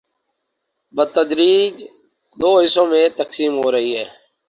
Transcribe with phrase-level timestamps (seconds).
[0.95, 1.75] ،بتدریج
[2.37, 4.05] دو حصوں میں تقسیم ہورہی ہی۔